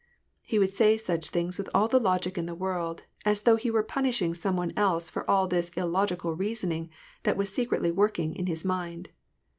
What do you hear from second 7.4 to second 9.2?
secretly working in his mind.